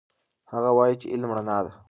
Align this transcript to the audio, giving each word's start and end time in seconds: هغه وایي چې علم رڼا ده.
هغه 0.51 0.69
وایي 0.77 0.95
چې 1.01 1.07
علم 1.13 1.29
رڼا 1.37 1.57
ده. 1.65 1.71